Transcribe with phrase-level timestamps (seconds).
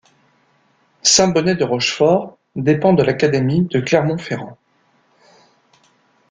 [1.03, 4.57] Saint-Bonnet-de-Rochefort dépend de l'académie de Clermont-Ferrand.